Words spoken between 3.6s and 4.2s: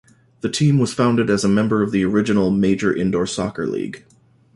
League.